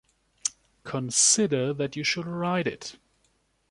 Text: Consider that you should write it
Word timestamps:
Consider 0.83 1.73
that 1.75 1.95
you 1.95 2.03
should 2.03 2.25
write 2.25 2.65
it 2.65 2.97